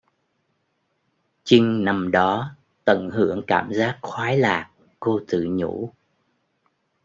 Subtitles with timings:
[1.43, 2.55] Chinh nằm đó
[2.85, 5.91] tận hưởng cảm giác khoái lạc cô tự nhủ